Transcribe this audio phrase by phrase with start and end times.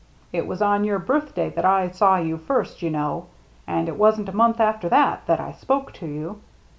[0.33, 3.27] It was on your birthday that I saw you first, you know.
[3.67, 6.41] And it wasn't a month after that that I spoke to you.